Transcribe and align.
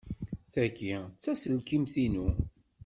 Tagi 0.53 0.91
d 1.07 1.15
taselkimt-inu. 1.23 2.27